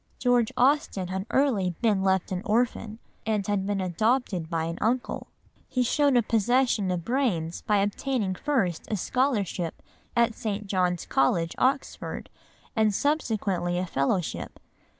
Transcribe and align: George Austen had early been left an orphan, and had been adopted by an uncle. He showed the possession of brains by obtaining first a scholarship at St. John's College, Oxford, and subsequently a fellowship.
George 0.17 0.51
Austen 0.57 1.09
had 1.09 1.27
early 1.29 1.75
been 1.79 2.01
left 2.01 2.31
an 2.31 2.41
orphan, 2.43 2.97
and 3.23 3.45
had 3.45 3.67
been 3.67 3.79
adopted 3.79 4.49
by 4.49 4.63
an 4.63 4.79
uncle. 4.81 5.27
He 5.69 5.83
showed 5.83 6.15
the 6.15 6.23
possession 6.23 6.89
of 6.89 7.05
brains 7.05 7.61
by 7.61 7.77
obtaining 7.77 8.33
first 8.33 8.85
a 8.87 8.97
scholarship 8.97 9.79
at 10.15 10.33
St. 10.33 10.65
John's 10.65 11.05
College, 11.05 11.53
Oxford, 11.59 12.31
and 12.75 12.95
subsequently 12.95 13.77
a 13.77 13.85
fellowship. 13.85 14.59